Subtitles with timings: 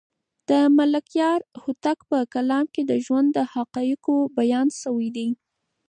[0.49, 5.29] د ملکیار هوتک په کلام کې د ژوند د حقایقو بیان شوی دی.